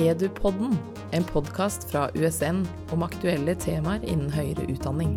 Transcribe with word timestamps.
Edupodden, 0.00 0.78
en 1.12 1.24
podkast 1.28 1.82
fra 1.90 2.06
USN 2.16 2.62
om 2.94 3.02
aktuelle 3.04 3.52
temaer 3.60 4.00
innen 4.08 4.30
høyere 4.32 4.64
utdanning. 4.72 5.10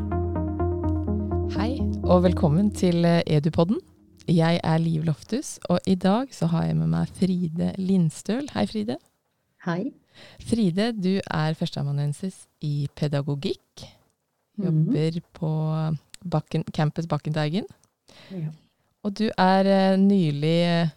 Hei, 1.53 1.77
og 2.03 2.25
velkommen 2.25 2.67
til 2.75 3.07
Edupodden. 3.07 3.79
Jeg 4.27 4.59
er 4.59 4.81
Liv 4.83 5.05
Loftus, 5.07 5.53
og 5.71 5.79
i 5.87 5.95
dag 5.95 6.35
så 6.35 6.49
har 6.51 6.67
jeg 6.67 6.75
med 6.81 6.91
meg 6.91 7.15
Fride 7.15 7.69
Lindstøl. 7.79 8.49
Hei, 8.51 8.65
Fride. 8.67 8.99
Hei. 9.63 9.93
Fride, 10.43 10.89
du 10.99 11.15
er 11.21 11.55
førsteamanuensis 11.55 12.43
i 12.59 12.89
pedagogikk. 12.91 13.87
Jobber 14.59 15.23
mm. 15.23 15.31
på 15.39 15.55
Bakken, 16.27 16.67
Campus 16.75 17.07
Bakkenteigen. 17.07 17.71
Ja. 18.35 18.51
Og 19.07 19.15
du 19.15 19.29
er 19.31 19.73
uh, 19.95 19.99
nylig 19.99 20.57
uh, 20.67 20.95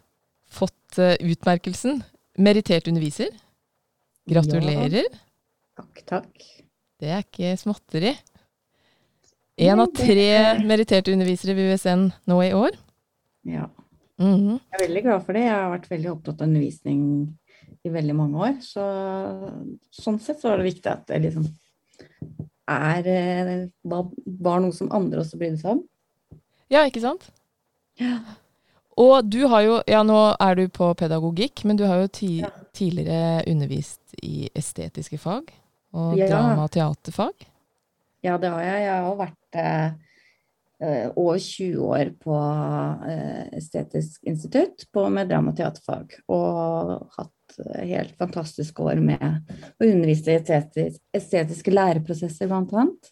fått 0.59 0.99
utmerkelsen 0.99 2.01
merittert 2.37 2.91
underviser. 2.91 3.31
Gratulerer. 4.27 5.07
Ja. 5.07 5.81
Takk, 5.81 6.01
takk. 6.09 6.47
Det 6.97 7.11
er 7.13 7.23
ikke 7.23 7.53
småtteri. 7.59 8.13
Én 9.57 9.79
av 9.81 9.89
tre 9.95 10.29
meritterte 10.65 11.13
undervisere 11.13 11.55
ved 11.57 11.73
USN 11.73 12.09
nå 12.29 12.37
i 12.45 12.53
år. 12.53 12.77
Ja. 13.47 13.69
Mm 14.19 14.35
-hmm. 14.35 14.59
Jeg 14.71 14.79
er 14.79 14.87
veldig 14.87 15.03
glad 15.03 15.25
for 15.25 15.33
det. 15.33 15.41
Jeg 15.41 15.53
har 15.53 15.71
vært 15.71 15.91
veldig 15.91 16.11
opptatt 16.11 16.41
av 16.41 16.47
undervisning 16.47 17.37
i 17.83 17.89
veldig 17.89 18.15
mange 18.15 18.37
år. 18.37 18.53
Så 18.61 18.83
sånn 19.91 20.19
sett 20.19 20.41
så 20.41 20.49
var 20.49 20.57
det 20.57 20.73
viktig 20.73 20.91
at 20.91 21.07
det 21.07 21.21
liksom 21.21 21.47
er 22.67 23.69
var 23.83 24.59
noe 24.59 24.71
som 24.71 24.91
andre 24.91 25.19
også 25.19 25.37
brydde 25.37 25.57
seg 25.57 25.71
om. 25.71 25.83
Ja, 26.69 26.83
ikke 26.85 27.01
sant? 27.01 27.31
Ja. 27.95 28.19
Og 28.97 29.29
du 29.29 29.45
har 29.47 29.61
jo, 29.61 29.81
ja 29.87 30.03
nå 30.03 30.35
er 30.41 30.55
du 30.55 30.67
på 30.73 30.93
pedagogikk, 30.97 31.63
men 31.63 31.77
du 31.77 31.85
har 31.85 32.01
jo 32.01 32.07
ti, 32.07 32.31
ja. 32.41 32.49
Tidligere 32.77 33.43
undervist 33.51 34.17
i 34.23 34.47
estetiske 34.55 35.19
fag 35.21 35.53
og 35.97 36.17
ja. 36.19 36.27
drama- 36.29 36.65
og 36.65 36.73
teaterfag. 36.73 37.47
Ja, 38.25 38.37
det 38.41 38.51
har 38.51 38.65
jeg. 38.65 38.83
Jeg 38.85 39.07
har 39.07 39.17
vært 39.17 39.57
eh, 39.61 39.87
eh 40.83 41.07
over 41.15 41.39
20 41.41 41.87
år 41.87 42.11
på 42.21 42.37
eh, 43.09 43.57
Estetisk 43.57 44.23
institutt 44.29 44.87
på, 44.93 45.07
med 45.09 45.29
drama- 45.29 45.53
og 45.53 45.57
teaterfag. 45.57 46.17
Og 46.27 47.07
hatt 47.17 47.33
helt 47.87 48.17
fantastiske 48.19 48.83
år 48.83 49.01
med 49.01 49.23
å 49.79 49.87
undervise 49.87 50.33
i 50.33 50.37
estetisk, 50.37 51.01
estetiske 51.15 51.73
læreprosesser, 51.73 52.49
blant 52.51 52.73
annet. 52.75 53.11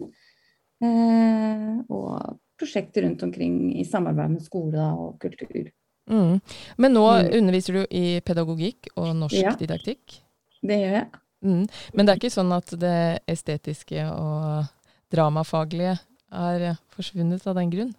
Eh, 0.84 1.78
og 1.90 2.36
prosjekter 2.60 3.06
rundt 3.06 3.24
omkring 3.24 3.74
i 3.80 3.86
samarbeid 3.88 4.36
med 4.36 4.46
skole 4.46 4.92
og 4.96 5.18
kultur. 5.22 5.72
Mm. 6.12 6.40
Men 6.78 6.94
nå 6.94 7.06
mm. 7.10 7.30
underviser 7.40 7.80
du 7.80 7.84
i 7.90 8.06
pedagogikk 8.26 8.92
og 8.96 9.14
norsk 9.18 9.38
ja, 9.40 9.56
didaktikk? 9.60 10.20
Det 10.66 10.80
gjør 10.82 10.98
jeg. 11.00 11.08
Mm. 11.46 11.64
Men 11.94 12.06
det 12.06 12.14
er 12.14 12.20
ikke 12.22 12.34
sånn 12.34 12.54
at 12.56 12.74
det 12.82 12.98
estetiske 13.30 14.08
og 14.10 14.66
dramafaglige 15.14 15.98
er 16.36 16.76
forsvunnet 16.96 17.46
av 17.48 17.58
den 17.60 17.72
grunn? 17.74 17.94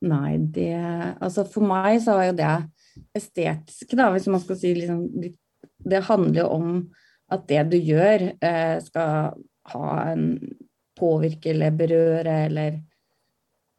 Nei, 0.00 0.38
det 0.40 0.72
Altså 1.20 1.44
for 1.48 1.66
meg 1.66 2.00
så 2.04 2.16
er 2.16 2.30
jo 2.30 2.38
det 2.38 2.52
estetiske, 3.16 3.96
da, 3.98 4.08
hvis 4.14 4.28
man 4.32 4.40
skal 4.40 4.56
si 4.60 4.72
liksom 4.76 5.04
Det 5.20 6.02
handler 6.08 6.42
jo 6.42 6.48
om 6.56 6.70
at 7.30 7.44
det 7.46 7.62
du 7.70 7.76
gjør, 7.78 8.24
eh, 8.42 8.80
skal 8.82 9.36
ha 9.70 9.90
en 10.10 10.24
påvirke 10.98 11.52
eller 11.52 11.76
berøre 11.78 12.32
eller 12.48 12.80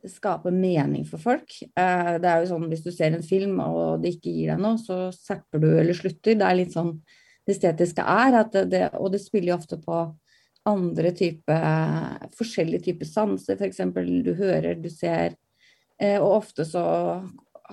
skape 0.09 0.51
mening 0.53 1.03
for 1.05 1.21
folk. 1.21 1.53
Eh, 1.61 2.13
det 2.21 2.29
er 2.29 2.41
jo 2.41 2.51
sånn 2.53 2.69
hvis 2.71 2.85
du 2.85 2.91
ser 2.93 3.13
en 3.15 3.25
film 3.25 3.59
og 3.63 4.01
det 4.01 4.15
ikke 4.15 4.33
gir 4.33 4.53
deg 4.53 4.63
noe, 4.63 4.79
så 4.81 5.09
zapper 5.15 5.61
du 5.61 5.69
eller 5.73 5.97
slutter. 5.97 6.37
Det 6.39 6.47
er 6.47 6.57
litt 6.57 6.73
sånn 6.75 6.95
det 7.45 7.55
estetiske 7.55 8.03
er, 8.05 8.37
det, 8.69 8.83
og 8.99 9.11
det 9.13 9.21
spiller 9.23 9.53
jo 9.53 9.57
ofte 9.57 9.79
på 9.81 10.01
andre 10.69 11.11
type 11.17 11.55
forskjellige 12.37 12.85
typer 12.85 13.09
sanser, 13.09 13.57
f.eks. 13.57 13.81
du 14.25 14.33
hører, 14.37 14.75
du 14.77 14.89
ser. 14.93 15.33
Eh, 16.01 16.19
og 16.21 16.41
ofte 16.43 16.65
så 16.69 16.83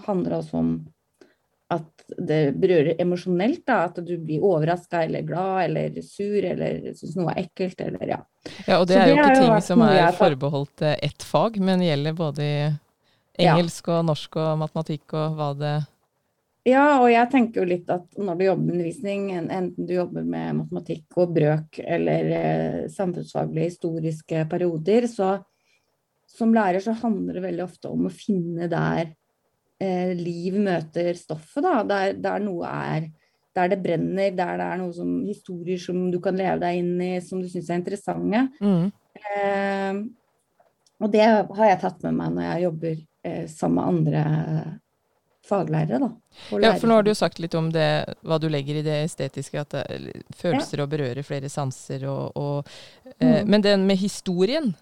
handler 0.07 0.31
det 0.31 0.39
også 0.39 0.63
om 0.63 0.73
at 1.69 2.05
det 2.17 2.41
berører 2.57 3.01
emosjonelt. 3.03 3.69
At 3.69 4.01
du 4.05 4.15
blir 4.17 4.45
overraska 4.45 5.03
eller 5.05 5.27
glad 5.27 5.65
eller 5.67 6.01
sur 6.05 6.39
eller 6.41 6.95
syns 6.97 7.17
noe 7.19 7.35
er 7.35 7.45
ekkelt. 7.45 7.81
eller 7.85 8.15
ja. 8.17 8.23
Ja, 8.67 8.79
Og 8.81 8.89
det 8.89 8.97
det 8.97 9.03
er 9.03 9.13
jo 9.13 9.21
ikke 9.21 9.41
ting 9.43 9.61
som 9.67 9.85
er 9.85 10.17
forbeholdt 10.17 10.83
eh, 10.83 10.97
ett 11.03 11.23
fag, 11.23 11.61
men 11.61 11.85
gjelder 11.85 12.17
både 12.17 12.49
i 12.49 12.59
engelsk 13.39 13.93
og 13.93 14.05
norsk 14.09 14.41
og 14.41 14.59
matematikk 14.65 15.15
og 15.15 15.39
hva 15.39 15.53
det 15.55 15.77
ja, 16.69 16.99
og 17.01 17.07
jeg 17.09 17.31
tenker 17.33 17.63
jo 17.63 17.69
litt 17.71 17.89
at 17.89 18.19
når 18.19 18.37
du 18.37 18.43
jobber 18.45 18.65
med 18.67 18.75
undervisning, 18.75 19.29
enten 19.39 19.87
du 19.89 19.95
jobber 19.95 20.25
med 20.27 20.59
matematikk 20.59 21.21
og 21.23 21.31
brøk 21.37 21.79
eller 21.81 22.33
eh, 22.39 22.81
samfunnsfaglige 22.93 23.71
historiske 23.71 24.43
perioder, 24.51 25.07
så 25.09 25.39
som 26.29 26.53
lærer 26.53 26.83
så 26.85 26.93
handler 26.99 27.39
det 27.39 27.45
veldig 27.47 27.65
ofte 27.65 27.89
om 27.89 28.09
å 28.09 28.13
finne 28.13 28.69
der 28.69 29.15
eh, 29.81 30.13
liv 30.17 30.59
møter 30.61 31.15
stoffet, 31.19 31.63
da. 31.65 31.83
Der, 31.87 32.19
der, 32.19 32.45
noe 32.45 32.69
er 32.69 33.09
Der 33.59 33.73
det 33.73 33.81
brenner, 33.83 34.31
der 34.31 34.59
det 34.61 34.67
er 34.71 34.77
noe 34.79 34.93
som 34.95 35.15
historier 35.27 35.81
som 35.83 36.11
du 36.13 36.21
kan 36.23 36.37
leve 36.39 36.61
deg 36.63 36.79
inn 36.79 37.01
i, 37.03 37.15
som 37.25 37.41
du 37.43 37.49
syns 37.51 37.71
er 37.73 37.81
interessante. 37.81 38.45
Mm. 38.63 38.91
Eh, 39.19 40.03
og 41.03 41.11
det 41.11 41.25
har 41.25 41.65
jeg 41.73 41.81
tatt 41.83 42.05
med 42.07 42.15
meg 42.21 42.37
når 42.37 42.47
jeg 42.47 42.63
jobber 42.69 43.01
eh, 43.27 43.49
sammen 43.51 43.81
med 43.81 43.89
andre 43.89 44.23
faglærere, 45.49 45.99
da. 46.05 46.11
Ja, 46.61 46.75
for 46.77 46.87
nå 46.87 46.99
har 46.99 47.07
du 47.07 47.11
jo 47.11 47.19
sagt 47.19 47.41
litt 47.41 47.57
om 47.59 47.73
det, 47.73 47.89
hva 48.23 48.39
du 48.39 48.47
legger 48.53 48.79
i 48.79 48.85
det 48.87 48.99
estetiske, 49.07 49.65
at 49.65 49.75
det 49.75 50.23
følelser 50.37 50.79
ja. 50.79 50.85
og 50.85 50.93
berører 50.93 51.27
flere 51.27 51.51
sanser 51.51 52.05
og, 52.11 52.37
og 52.37 52.69
eh, 53.17 53.41
mm. 53.41 53.49
Men 53.49 53.65
den 53.65 53.87
med 53.89 53.99
historien, 53.99 54.75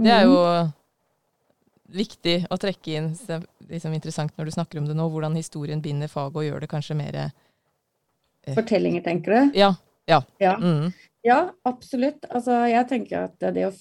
det 0.00 0.14
er 0.14 0.30
jo 0.30 0.38
mm 0.38 0.78
viktig 1.94 2.36
å 2.50 2.58
trekke 2.60 2.98
inn. 2.98 3.12
Det 3.14 3.38
er 3.38 3.46
liksom 3.70 3.94
interessant 3.96 4.34
når 4.38 4.48
du 4.48 4.54
snakker 4.56 4.80
om 4.80 4.88
det 4.88 4.96
nå, 4.98 5.06
hvordan 5.12 5.36
historien 5.38 5.82
binder 5.84 6.10
faget 6.10 6.40
og 6.40 6.46
gjør 6.46 6.64
det 6.64 6.70
kanskje 6.72 6.98
mer 6.98 7.18
eh, 7.26 7.32
Fortellinger, 8.56 9.04
tenker 9.06 9.34
du? 9.34 9.58
Ja. 9.60 9.74
Ja. 10.10 10.18
Ja. 10.42 10.56
Mm. 10.58 10.90
ja, 11.22 11.52
absolutt. 11.68 12.24
Altså, 12.30 12.56
jeg 12.66 12.88
tenker 12.90 13.28
at 13.28 13.52
det 13.54 13.68
å 13.68 13.72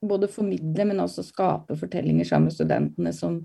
både 0.00 0.30
formidle, 0.32 0.86
men 0.88 1.02
også 1.02 1.22
skape 1.26 1.76
fortellinger 1.78 2.26
sammen 2.26 2.50
med 2.50 2.56
studentene 2.56 3.14
som 3.16 3.40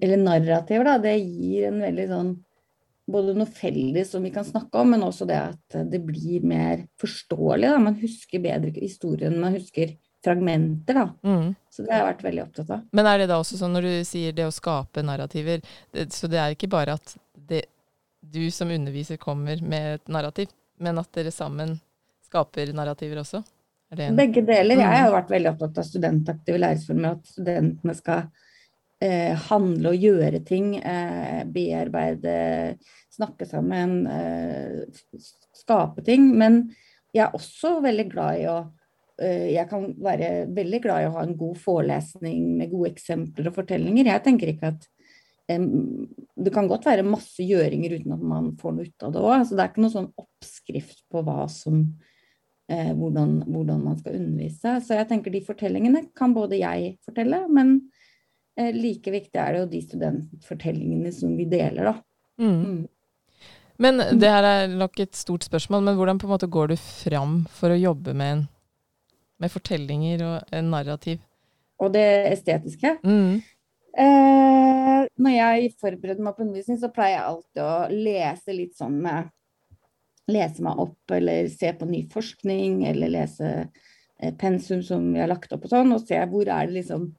Eller 0.00 0.16
narrativer, 0.16 0.86
da. 0.88 0.94
Det 0.96 1.12
gir 1.18 1.66
en 1.68 1.82
veldig 1.84 2.04
sånn 2.08 2.28
både 3.12 3.34
noe 3.36 3.50
felles 3.52 4.14
som 4.14 4.22
vi 4.24 4.30
kan 4.32 4.46
snakke 4.48 4.80
om, 4.80 4.94
men 4.94 5.02
også 5.04 5.26
det 5.28 5.36
at 5.36 5.76
det 5.92 6.00
blir 6.06 6.46
mer 6.48 6.86
forståelig. 7.02 7.68
Da. 7.68 7.82
Man 7.84 7.98
husker 8.00 8.40
bedre 8.40 8.72
historien. 8.78 9.36
Man 9.42 9.58
husker 9.58 9.92
fragmenter, 10.24 10.96
da. 10.96 11.06
Mm. 11.22 11.54
Så 11.70 11.84
det 11.84 11.92
har 11.92 12.02
jeg 12.02 12.10
vært 12.12 12.26
veldig 12.26 12.42
opptatt 12.46 12.74
av. 12.76 12.84
Men 12.96 13.08
er 13.10 13.22
det 13.22 13.30
da 13.30 13.38
også 13.42 13.58
sånn 13.60 13.74
når 13.76 13.88
du 13.88 13.94
sier 14.08 14.36
det 14.36 14.48
å 14.48 14.54
skape 14.54 15.04
narrativer, 15.04 15.64
det, 15.94 16.08
så 16.14 16.30
det 16.30 16.40
er 16.40 16.54
ikke 16.56 16.70
bare 16.72 16.96
at 16.98 17.16
det, 17.34 17.64
du 18.20 18.46
som 18.54 18.72
underviser 18.72 19.20
kommer 19.20 19.60
med 19.60 19.98
et 19.98 20.12
narrativ, 20.12 20.52
men 20.80 20.98
at 21.00 21.10
dere 21.14 21.32
sammen 21.34 21.76
skaper 22.24 22.72
narrativer 22.74 23.20
også? 23.22 23.44
Begge 23.94 24.42
deler. 24.42 24.80
Jeg 24.80 24.88
har 24.88 25.10
mm. 25.10 25.14
vært 25.14 25.34
veldig 25.34 25.50
opptatt 25.52 25.78
av 25.78 25.86
studentaktive 25.86 26.58
læringsformer, 26.58 27.18
at 27.18 27.30
studentene 27.30 27.94
skal 27.94 28.24
eh, 29.04 29.34
handle 29.50 29.92
og 29.92 30.06
gjøre 30.08 30.40
ting, 30.46 30.72
eh, 30.80 31.42
bearbeide, 31.54 32.38
snakke 33.14 33.46
sammen, 33.46 34.06
eh, 34.10 35.20
skape 35.54 36.02
ting. 36.06 36.32
Men 36.38 36.64
jeg 37.14 37.28
er 37.28 37.36
også 37.38 37.76
veldig 37.84 38.08
glad 38.10 38.40
i 38.40 38.48
å 38.50 38.58
jeg 39.22 39.68
kan 39.70 39.84
være 40.02 40.28
veldig 40.50 40.80
glad 40.82 41.04
i 41.04 41.06
å 41.06 41.14
ha 41.14 41.22
en 41.22 41.36
god 41.38 41.58
forelesning 41.62 42.56
med 42.58 42.72
gode 42.72 42.90
eksempler 42.90 43.50
og 43.50 43.54
fortellinger. 43.54 44.10
Jeg 44.10 44.22
tenker 44.24 44.50
ikke 44.50 44.72
at 44.72 44.88
um, 45.54 46.08
Det 46.34 46.52
kan 46.54 46.68
godt 46.70 46.88
være 46.88 47.06
masse 47.06 47.44
gjøringer 47.46 47.98
uten 47.98 48.16
at 48.16 48.24
man 48.24 48.50
får 48.58 48.74
noe 48.74 48.88
ut 48.88 49.06
av 49.06 49.14
det 49.14 49.22
òg. 49.22 49.34
Altså, 49.36 49.54
det 49.54 49.64
er 49.64 49.70
ikke 49.72 49.84
noen 49.84 49.94
sånn 49.94 50.10
oppskrift 50.18 51.04
på 51.12 51.22
som 51.52 51.82
uh, 52.72 52.92
hvordan, 52.98 53.36
hvordan, 53.46 53.84
man 53.84 54.00
skal 54.00 54.18
undervise. 54.18 54.78
Så 54.82 54.98
jeg 54.98 55.10
tenker 55.10 55.34
de 55.34 55.44
fortellingene 55.46 56.08
kan 56.16 56.34
både 56.36 56.58
jeg 56.58 56.96
fortelle, 57.06 57.44
men 57.54 57.76
uh, 58.58 58.72
like 58.74 59.14
viktig 59.14 59.40
er 59.40 59.54
det 59.54 59.62
jo 59.62 59.70
de 59.76 59.84
studentfortellingene 59.84 61.14
som 61.14 61.38
vi 61.38 61.46
deler, 61.50 61.92
da. 61.92 61.94
Mm. 62.42 62.58
Mm. 62.64 62.82
Men 63.82 63.98
det 64.18 64.30
her 64.30 64.46
er 64.46 64.68
nok 64.70 65.00
et 65.02 65.16
stort 65.18 65.46
spørsmål, 65.46 65.82
men 65.82 65.96
hvordan 65.98 66.18
på 66.18 66.28
en 66.28 66.34
måte 66.34 66.50
går 66.50 66.70
du 66.70 66.76
fram 66.78 67.40
for 67.50 67.74
å 67.74 67.78
jobbe 67.78 68.14
med 68.14 68.32
en 68.32 68.44
med 69.44 69.52
fortellinger 69.52 70.24
og 70.26 70.54
en 70.56 70.70
narrativ. 70.72 71.22
Og 71.82 71.92
det 71.94 72.06
estetiske? 72.32 72.96
Mm. 73.04 73.42
Eh, 73.94 75.00
når 75.20 75.34
jeg 75.36 75.72
forbereder 75.78 76.24
meg 76.24 76.36
på 76.36 76.46
undervisning, 76.46 76.80
så 76.80 76.90
pleier 76.94 77.18
jeg 77.18 77.30
alltid 77.30 77.64
å 77.64 77.74
lese 77.92 78.56
litt 78.56 78.76
sånn 78.78 79.00
med 79.04 79.32
Lese 80.24 80.62
meg 80.64 80.78
opp, 80.80 81.12
eller 81.12 81.50
se 81.52 81.68
på 81.76 81.84
ny 81.84 81.98
forskning, 82.08 82.78
eller 82.88 83.10
lese 83.12 83.48
eh, 83.60 84.30
pensum 84.40 84.80
som 84.80 85.10
vi 85.12 85.20
har 85.20 85.28
lagt 85.28 85.52
opp 85.52 85.66
og 85.66 85.74
sånn, 85.74 85.92
og 85.92 86.00
se 86.00 86.16
hvor 86.30 86.48
er 86.48 86.70
det 86.70 86.78
liksom 86.78 87.10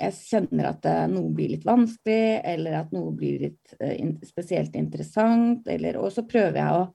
jeg 0.00 0.16
kjenner 0.16 0.70
at 0.70 0.88
eh, 0.88 1.02
noe 1.12 1.32
blir 1.36 1.54
litt 1.54 1.66
vanskelig, 1.68 2.40
eller 2.48 2.78
at 2.80 2.94
noe 2.96 3.12
blir 3.16 3.44
litt 3.46 3.76
eh, 3.80 3.96
in 4.00 4.14
spesielt 4.24 4.76
interessant. 4.76 5.68
Eller, 5.68 5.96
og 6.00 6.12
så 6.12 6.26
prøver 6.28 6.60
jeg 6.60 6.80
å 6.80 6.86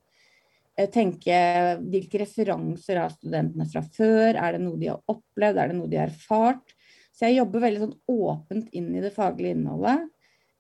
tenke 0.90 1.38
hvilke 1.82 2.24
referanser 2.24 3.00
har 3.02 3.14
studentene 3.14 3.68
fra 3.70 3.84
før? 3.86 4.36
Er 4.36 4.56
det 4.56 4.64
noe 4.64 4.80
de 4.82 4.90
har 4.90 5.02
opplevd? 5.12 5.60
Er 5.62 5.72
det 5.72 5.78
noe 5.78 5.92
de 5.92 6.00
har 6.02 6.10
erfart? 6.10 6.74
Så 7.12 7.28
jeg 7.28 7.42
jobber 7.42 7.66
veldig 7.68 7.84
sånn 7.84 8.00
åpent 8.10 8.74
inn 8.74 8.90
i 8.96 9.04
det 9.04 9.14
faglige 9.14 9.54
innholdet. 9.54 10.08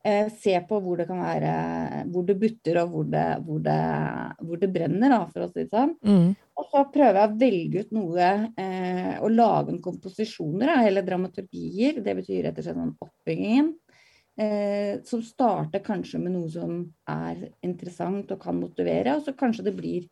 Eh, 0.04 0.32
se 0.34 0.56
på 0.66 0.80
hvor 0.82 0.98
det 0.98 1.06
kan 1.06 1.20
være 1.22 1.50
Hvor 2.10 2.24
det 2.26 2.36
butter, 2.42 2.80
og 2.82 2.94
hvor 2.94 3.04
det, 3.06 3.26
hvor 3.46 3.60
det, 3.62 3.82
hvor 4.42 4.62
det 4.62 4.70
brenner, 4.74 5.14
da, 5.14 5.20
for 5.30 5.46
å 5.46 5.50
si 5.52 5.62
det 5.62 5.70
sånn. 5.70 5.94
Mm. 6.02 6.32
Og 6.58 6.70
så 6.72 6.82
prøver 6.94 7.20
jeg 7.20 7.30
å 7.30 7.40
velge 7.42 7.84
ut 7.84 7.94
noe 7.96 8.30
eh, 8.62 9.14
og 9.22 9.36
lage 9.36 9.76
en 9.76 9.84
komposisjoner, 9.84 10.74
eller 10.88 11.06
dramaturgier. 11.06 12.02
Det 12.02 12.18
betyr 12.18 12.48
rett 12.48 12.58
og 12.58 12.66
slett 12.66 12.80
sånn 12.80 12.96
oppbyggingen. 12.98 13.72
Eh, 14.42 15.04
som 15.04 15.22
starter 15.22 15.84
kanskje 15.86 16.18
med 16.22 16.34
noe 16.34 16.50
som 16.50 16.78
er 17.10 17.44
interessant 17.66 18.32
og 18.34 18.40
kan 18.42 18.58
motivere, 18.58 19.14
og 19.14 19.26
så 19.26 19.36
kanskje 19.38 19.68
det 19.68 19.74
blir 19.78 20.08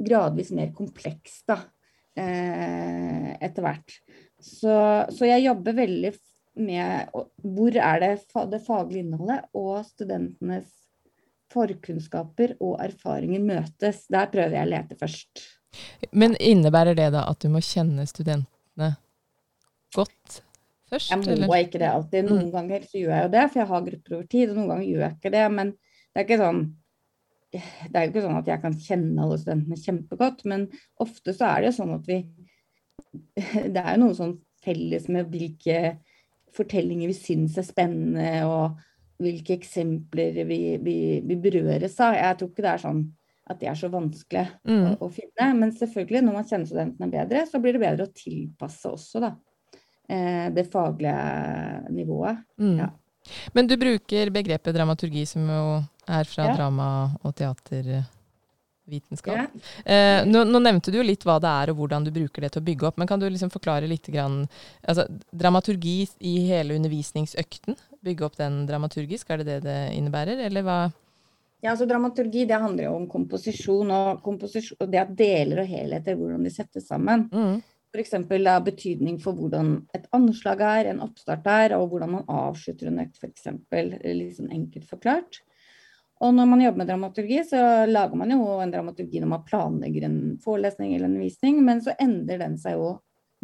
gradvis 0.00 0.52
mer 0.56 0.70
komplekst 0.76 1.44
da, 1.50 1.58
eh, 2.16 3.34
etter 3.36 3.66
hvert. 3.66 3.98
Så, 4.40 4.72
så, 5.10 5.28
jeg 5.28 5.44
jobber 5.44 5.76
veldig 5.76 6.14
med 6.64 7.12
hvor 7.42 7.76
er 7.76 8.00
det, 8.00 8.12
det 8.54 8.62
faglige 8.64 9.04
innholdet 9.04 9.44
og 9.52 9.84
studentenes 9.90 10.72
forkunnskaper 11.52 12.56
og 12.60 12.78
erfaringer 12.80 13.44
møtes. 13.44 14.06
Der 14.08 14.32
prøver 14.32 14.56
jeg 14.56 14.70
å 14.70 14.72
lete 14.72 15.00
først. 15.02 15.44
Men 16.16 16.38
innebærer 16.40 16.96
det 16.96 17.10
da 17.12 17.26
at 17.28 17.44
du 17.44 17.52
må 17.52 17.60
kjenne 17.64 18.08
studentene 18.08 18.94
godt 19.96 20.40
først? 20.90 21.12
Jeg 21.12 21.22
må 21.22 21.30
eller? 21.34 21.62
ikke 21.66 21.82
det 21.82 21.90
alltid. 21.90 22.26
Noen 22.28 22.48
mm. 22.48 22.54
ganger 22.54 22.88
så 22.88 22.98
gjør 23.00 23.14
jeg 23.14 23.28
jo 23.28 23.34
det, 23.36 23.44
for 23.50 23.62
jeg 23.62 23.70
har 23.72 23.86
grupper 23.90 24.16
over 24.18 24.26
tid. 24.32 24.50
Og 24.50 24.58
noen 24.58 24.72
ganger 24.72 24.88
gjør 24.88 25.06
jeg 25.06 25.16
ikke 25.18 25.32
det. 25.36 25.46
Men 25.58 25.72
det 25.76 26.20
er 26.20 26.28
ikke 26.28 26.42
sånn 26.42 26.66
det 27.56 27.94
er 27.94 28.02
jo 28.04 28.10
ikke 28.10 28.24
sånn 28.24 28.40
at 28.40 28.48
jeg 28.50 28.60
kan 28.60 28.74
kjenne 28.74 29.22
alle 29.22 29.36
studentene 29.40 29.78
kjempegodt, 29.80 30.42
men 30.50 30.66
ofte 31.00 31.32
så 31.32 31.46
er 31.48 31.62
det 31.62 31.70
jo 31.70 31.76
sånn 31.78 31.94
at 31.94 32.10
vi 32.10 32.18
Det 33.72 33.80
er 33.80 33.94
jo 33.94 34.00
noe 34.02 34.16
sånn 34.18 34.34
felles 34.64 35.06
med 35.12 35.30
hvilke 35.32 35.78
fortellinger 36.56 37.10
vi 37.10 37.16
syns 37.16 37.56
er 37.60 37.66
spennende, 37.66 38.42
og 38.48 38.80
hvilke 39.22 39.54
eksempler 39.56 40.42
vi, 40.48 40.60
vi, 40.82 40.96
vi 41.24 41.38
berøres 41.40 41.96
av. 42.04 42.16
Jeg 42.16 42.38
tror 42.38 42.50
ikke 42.50 42.64
det 42.64 42.72
er 42.72 42.82
sånn 42.82 43.02
at 43.46 43.60
det 43.60 43.68
er 43.70 43.78
så 43.78 43.90
vanskelig 43.92 44.44
mm. 44.66 44.86
å, 44.88 44.94
å, 45.06 45.10
finne. 45.12 45.50
Men 45.60 45.72
selvfølgelig, 45.76 46.24
når 46.26 46.36
man 46.36 46.48
kjenner 46.48 46.70
studentene 46.70 47.10
bedre, 47.12 47.44
så 47.48 47.60
blir 47.62 47.76
det 47.76 47.82
bedre 47.84 48.08
å 48.08 48.16
tilpasse 48.16 48.90
også, 48.90 49.22
da. 49.22 49.32
Eh, 50.08 50.54
det 50.54 50.72
faglige 50.72 51.90
nivået. 51.90 52.36
Mm. 52.58 52.78
Ja. 52.78 52.90
Men 53.52 53.66
du 53.66 53.76
bruker 53.76 54.30
begrepet 54.30 54.74
dramaturgi, 54.74 55.26
som 55.26 55.48
jo 55.50 55.62
er 56.06 56.28
fra 56.30 56.46
ja. 56.46 56.52
drama 56.54 56.88
og 57.26 57.34
teatervitenskap. 57.34 59.34
Ja. 59.34 59.46
Eh, 59.82 60.20
nå, 60.28 60.44
nå, 60.46 60.60
nevnte 60.62 60.94
du 60.94 61.00
jo 61.00 61.06
litt 61.06 61.26
hva 61.26 61.40
det 61.42 61.50
er 61.50 61.72
og 61.72 61.80
hvordan 61.80 62.06
du 62.06 62.12
bruker 62.14 62.46
det 62.46 62.52
til 62.54 62.62
å 62.62 62.68
bygge 62.68 62.86
opp, 62.86 63.00
men 63.02 63.10
kan 63.10 63.22
du 63.22 63.26
liksom 63.26 63.50
forklare 63.50 63.90
litt 63.90 64.06
grann, 64.06 64.44
altså, 64.86 65.08
Dramaturgi 65.34 65.98
i 66.22 66.36
hele 66.46 66.78
undervisningsøkten, 66.78 67.74
bygge 68.06 68.28
opp 68.28 68.38
den 68.38 68.62
dramaturgisk, 68.70 69.30
er 69.30 69.42
det 69.42 69.50
det 69.50 69.60
det 69.66 69.80
innebærer, 69.98 70.46
eller 70.46 70.66
hva? 70.66 70.80
Ja, 71.64 71.72
altså 71.72 71.88
Dramaturgi 71.90 72.44
det 72.46 72.62
handler 72.62 72.86
jo 72.86 72.98
om 73.00 73.08
komposisjon 73.10 73.90
og, 73.90 74.20
komposisjon, 74.22 74.78
og 74.84 74.92
det 74.92 75.02
at 75.02 75.16
deler 75.18 75.64
og 75.64 75.72
helheter, 75.72 76.14
hvordan 76.14 76.46
de 76.46 76.54
settes 76.54 76.86
sammen. 76.86 77.26
Mm. 77.32 77.56
F.eks. 77.94 78.14
det 78.28 78.56
betydning 78.66 79.18
for 79.22 79.38
hvordan 79.38 79.76
et 79.96 80.06
anslag 80.16 80.60
er, 80.60 80.90
en 80.90 81.02
oppstart 81.04 81.46
er, 81.48 81.76
og 81.78 81.90
hvordan 81.92 82.16
man 82.18 82.26
avslutter 82.28 82.90
en 82.90 83.02
økt, 83.04 83.20
f.eks. 83.20 83.48
Litt 83.72 84.38
sånn 84.38 84.52
enkelt 84.52 84.88
forklart. 84.90 85.40
Og 86.24 86.32
når 86.32 86.46
man 86.48 86.62
jobber 86.64 86.80
med 86.80 86.88
dramaturgi, 86.88 87.42
så 87.44 87.62
lager 87.88 88.16
man 88.16 88.32
jo 88.32 88.44
en 88.62 88.72
dramaturgi 88.72 89.20
når 89.20 89.30
man 89.34 89.44
planlegger 89.48 90.06
en 90.08 90.20
forelesning 90.44 90.94
eller 90.94 91.10
en 91.10 91.20
visning, 91.20 91.58
men 91.64 91.82
så 91.84 91.92
endrer 92.00 92.40
den 92.40 92.56
seg 92.60 92.78
jo 92.78 92.94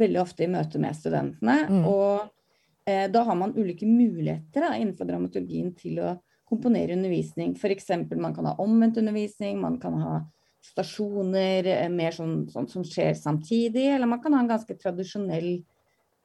veldig 0.00 0.20
ofte 0.22 0.46
i 0.46 0.52
møte 0.52 0.80
med 0.80 0.96
studentene. 0.96 1.56
Mm. 1.68 1.82
Og 1.88 2.88
eh, 2.88 3.08
da 3.12 3.24
har 3.28 3.36
man 3.38 3.52
ulike 3.58 3.88
muligheter 3.88 4.64
da, 4.64 4.76
innenfor 4.78 5.08
dramaturgien 5.08 5.74
til 5.76 6.00
å 6.00 6.14
komponere 6.48 6.96
undervisning. 6.96 7.52
F.eks. 7.56 7.90
man 8.16 8.34
kan 8.36 8.48
ha 8.48 8.56
omvendt 8.60 9.00
undervisning, 9.00 9.60
man 9.60 9.76
kan 9.80 10.00
ha 10.00 10.16
stasjoner 10.62 11.67
eh, 11.67 11.88
mer 11.93 12.14
sånn, 12.17 12.47
sånn, 12.53 12.69
som 12.70 12.87
skjer 12.87 13.17
samtidig, 13.19 13.88
eller 13.94 14.11
man 14.11 14.23
kan 14.23 14.37
ha 14.37 14.43
en 14.44 14.53
ganske 14.53 14.76
tradisjonell 14.79 15.50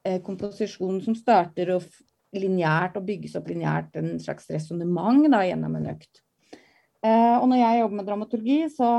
eh, 0.05 0.21
komposisjon 0.25 1.01
som 1.05 1.17
starter 1.17 1.73
og 1.77 1.87
lineært 2.37 2.97
og 2.99 3.07
bygges 3.07 3.37
opp 3.39 3.49
lineært 3.49 3.97
en 3.99 4.17
slags 4.21 4.49
resonnement 4.53 5.25
gjennom 5.25 5.77
en 5.79 5.91
økt. 5.95 6.21
Eh, 7.05 7.35
og 7.37 7.45
når 7.51 7.61
jeg 7.61 7.79
jobber 7.81 7.99
med 7.99 8.07
dramaturgi, 8.09 8.57
så, 8.73 8.89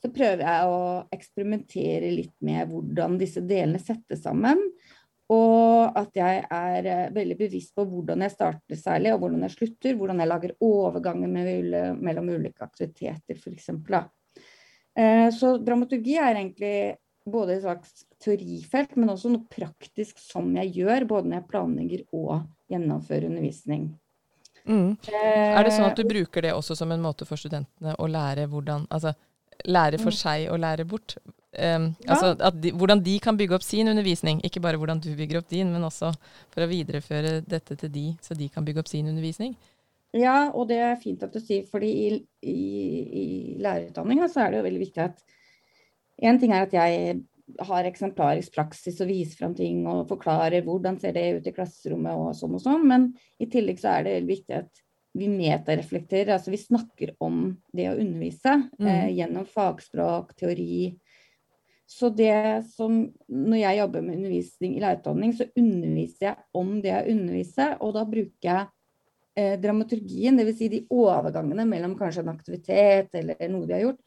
så, 0.00 0.10
prøver 0.14 0.44
jeg 0.46 0.70
å 0.70 0.80
eksperimentere 1.12 2.12
litt 2.14 2.36
med 2.46 2.70
hvordan 2.70 3.18
disse 3.20 3.42
delene 3.42 3.80
settes 3.82 4.22
sammen. 4.24 4.62
Og 5.30 5.98
at 5.98 6.16
jeg 6.18 6.44
er 6.46 6.86
eh, 6.90 7.10
veldig 7.14 7.36
bevisst 7.38 7.74
på 7.76 7.84
hvordan 7.86 8.24
jeg 8.24 8.34
starter 8.34 8.78
særlig, 8.78 9.12
og 9.14 9.24
hvordan 9.24 9.44
jeg 9.46 9.56
slutter. 9.56 9.98
Hvordan 9.98 10.22
jeg 10.22 10.30
lager 10.30 10.54
overganger 10.66 11.34
mellom 11.98 12.32
ulike 12.34 12.66
aktiviteter, 12.66 13.38
f.eks. 13.38 13.70
Eh, 14.98 15.28
så 15.34 15.54
dramaturgi 15.62 16.16
er 16.18 16.34
egentlig 16.34 16.74
både 17.30 17.56
et 17.56 17.64
slags 17.64 18.04
teorifelt, 18.22 18.96
men 18.96 19.12
også 19.12 19.30
noe 19.32 19.46
praktisk 19.50 20.18
som 20.22 20.48
jeg 20.56 20.72
gjør, 20.80 21.06
både 21.08 21.30
når 21.30 21.40
jeg 21.40 21.50
planlegger 21.50 22.06
og 22.16 22.46
gjennomfører 22.72 23.28
undervisning. 23.30 23.90
Mm. 24.68 24.96
Er 25.10 25.64
det 25.64 25.72
sånn 25.74 25.88
at 25.88 25.98
du 25.98 26.04
bruker 26.08 26.44
det 26.44 26.52
også 26.54 26.76
som 26.78 26.90
en 26.92 27.02
måte 27.02 27.26
for 27.28 27.40
studentene 27.40 27.94
å 27.96 28.06
lære 28.10 28.44
hvordan 28.50 28.84
Altså 28.92 29.14
lære 29.64 29.98
for 30.00 30.12
mm. 30.12 30.18
seg 30.18 30.48
og 30.52 30.60
lære 30.60 30.84
bort? 30.88 31.16
Um, 31.50 31.88
ja. 32.04 32.14
altså 32.14 32.52
de, 32.54 32.70
Hvordan 32.78 33.00
de 33.02 33.16
kan 33.18 33.36
bygge 33.36 33.56
opp 33.56 33.64
sin 33.66 33.88
undervisning. 33.90 34.38
Ikke 34.46 34.62
bare 34.62 34.78
hvordan 34.78 35.00
du 35.02 35.10
bygger 35.16 35.40
opp 35.40 35.48
din, 35.50 35.72
men 35.72 35.84
også 35.84 36.12
for 36.52 36.64
å 36.64 36.68
videreføre 36.70 37.40
dette 37.42 37.76
til 37.80 37.92
de, 37.92 38.06
så 38.22 38.36
de 38.38 38.48
kan 38.52 38.64
bygge 38.64 38.84
opp 38.84 38.90
sin 38.92 39.08
undervisning. 39.10 39.56
Ja, 40.16 40.50
og 40.50 40.66
det 40.70 40.80
er 40.82 40.98
fint 40.98 41.22
at 41.22 41.34
du 41.34 41.38
sier, 41.42 41.66
fordi 41.70 41.90
i, 41.90 42.06
i, 42.42 42.60
i 43.22 43.26
lærerutdanninga 43.62 44.26
så 44.30 44.44
er 44.44 44.50
det 44.50 44.60
jo 44.60 44.68
veldig 44.68 44.86
viktig 44.86 45.04
at 45.08 45.26
En 46.20 46.36
ting 46.36 46.52
er 46.52 46.66
at 46.66 46.74
jeg 46.76 47.22
har 47.64 47.86
eksemplarisk 47.88 48.52
praksis 48.52 48.98
og 49.00 49.08
viser 49.08 49.38
fram 49.40 49.54
ting 49.56 49.86
og 49.88 50.04
forklarer 50.10 50.60
hvordan 50.66 50.98
ser 51.00 51.14
det 51.16 51.22
ut 51.38 51.46
i 51.48 51.54
klasserommet 51.56 52.12
og 52.12 52.34
sånn 52.36 52.58
og 52.58 52.60
sånn. 52.60 52.84
Men 52.86 53.06
i 53.40 53.48
tillegg 53.50 53.80
så 53.80 53.94
er 53.94 54.04
det 54.04 54.12
veldig 54.18 54.30
viktig 54.34 54.58
at 54.58 54.82
vi 55.16 55.30
metareflekterer. 55.32 56.34
Altså 56.36 56.52
vi 56.52 56.60
snakker 56.60 57.14
om 57.24 57.46
det 57.72 57.88
å 57.90 57.96
undervise 57.96 58.58
mm. 58.68 58.90
eh, 58.92 59.08
gjennom 59.16 59.48
fagspråk, 59.48 60.36
teori. 60.38 60.92
Så 61.90 62.12
det 62.14 62.68
som 62.70 63.00
Når 63.26 63.58
jeg 63.58 63.78
jobber 63.80 64.04
med 64.04 64.20
undervisning 64.20 64.76
i 64.76 64.84
lærerutdanning, 64.84 65.32
så 65.34 65.48
underviser 65.58 66.28
jeg 66.28 66.36
om 66.54 66.76
det 66.84 66.92
jeg 66.92 67.16
underviser, 67.16 67.74
og 67.80 67.96
da 67.96 68.04
bruker 68.06 68.50
jeg 68.52 68.68
eh, 69.38 69.56
dramaturgien, 69.60 70.38
dvs. 70.38 70.56
Si 70.58 70.70
de 70.72 70.80
overgangene 70.94 71.66
mellom 71.68 71.96
kanskje 71.98 72.24
en 72.24 72.32
aktivitet 72.32 73.14
eller 73.20 73.40
noe 73.52 73.68
de 73.68 73.76
har 73.76 73.84
gjort, 73.88 74.00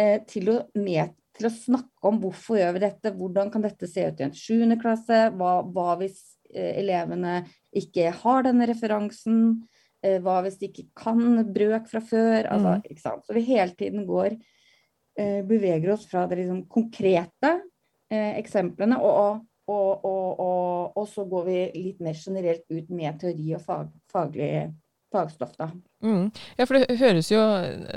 eh, 0.00 0.16
til 0.28 0.50
å 0.52 0.58
med, 0.78 1.14
til 1.34 1.48
å 1.48 1.52
snakke 1.54 2.10
om 2.10 2.20
hvorfor 2.22 2.60
gjør 2.60 2.76
vi 2.76 2.84
dette, 2.86 3.14
hvordan 3.18 3.52
kan 3.52 3.64
dette 3.64 3.88
se 3.90 4.06
ut 4.06 4.20
i 4.20 4.26
en 4.28 4.34
7. 4.34 4.76
klasse, 4.80 5.20
hva, 5.38 5.58
hva 5.66 5.94
hvis 6.00 6.20
eh, 6.54 6.80
elevene 6.82 7.42
ikke 7.74 8.12
har 8.22 8.46
denne 8.46 8.68
referansen, 8.70 9.38
eh, 10.04 10.20
hva 10.22 10.40
hvis 10.44 10.60
de 10.60 10.70
ikke 10.70 10.88
kan 11.04 11.42
brøk 11.54 11.88
fra 11.90 12.02
før, 12.04 12.50
altså, 12.50 12.76
mm. 12.78 12.84
ikke 12.90 13.06
sant? 13.06 13.26
Så 13.26 13.36
vi 13.36 13.46
hele 13.48 13.74
tiden 13.78 14.06
går, 14.08 14.38
eh, 15.18 15.40
beveger 15.46 15.94
oss 15.96 16.06
fra 16.10 16.26
det 16.30 16.42
liksom 16.42 16.64
konkrete 16.70 17.56
eh, 18.10 18.34
eksemplene, 18.38 19.00
og, 19.02 19.18
og, 19.24 19.42
og, 19.72 20.40
og, 20.96 21.04
så 21.08 21.24
går 21.28 21.44
vi 21.48 21.58
litt 21.76 22.00
mer 22.04 22.16
generelt 22.18 22.64
ut 22.68 22.90
med 22.92 23.20
teori 23.20 23.54
og 23.56 23.62
fag, 23.64 23.92
faglig 24.12 24.50
fagstoff, 25.14 25.54
da. 25.56 25.68
Mm. 26.02 26.26
Ja, 26.58 26.66
for 26.66 26.76
det 26.76 26.98
høres 26.98 27.30
jo, 27.30 27.38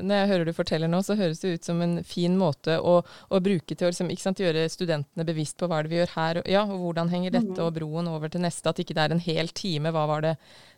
når 0.05 0.21
jeg 0.21 0.29
hører 0.31 0.47
du 0.47 0.53
forteller 0.55 0.91
nå, 0.91 1.01
så 1.03 1.17
høres 1.17 1.41
det 1.41 1.55
ut 1.57 1.67
som 1.67 1.81
en 1.83 1.97
fin 2.07 2.38
måte 2.38 2.77
å, 2.77 3.00
å 3.03 3.41
bruke 3.43 3.74
til 3.74 3.88
å 3.88 3.91
liksom, 3.91 4.38
gjøre 4.38 4.67
studentene 4.71 5.25
bevisst 5.27 5.57
på 5.59 5.67
hva 5.67 5.81
det 5.83 5.91
vi 5.91 6.00
gjør 6.00 6.13
her, 6.13 6.41
og, 6.41 6.50
ja, 6.53 6.63
og 6.63 6.83
hvordan 6.86 7.12
henger 7.12 7.39
dette 7.39 7.57
mm. 7.57 7.63
og 7.65 7.74
broen 7.79 8.12
over 8.13 8.31
til 8.31 8.45
neste. 8.45 8.69
At 8.69 8.79
ikke 8.83 8.95
det 8.95 9.07
er 9.07 9.15
en 9.17 9.24
hel 9.24 9.50
time. 9.50 9.91
Hva 9.95 10.05
var 10.13 10.27
det 10.27 10.36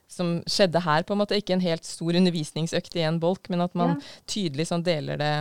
som 0.09 0.39
skjedde 0.49 0.81
her, 0.83 1.05
på 1.05 1.13
en 1.13 1.21
måte. 1.21 1.37
Ikke 1.37 1.53
en 1.53 1.63
helt 1.63 1.85
stor 1.85 2.17
undervisningsøkt 2.17 2.97
i 2.97 3.05
en 3.05 3.19
bolk, 3.21 3.49
men 3.53 3.61
at 3.65 3.75
man 3.77 3.97
ja. 3.97 4.13
tydelig 4.29 4.69
sånn 4.71 4.85
deler 4.85 5.19
det 5.21 5.33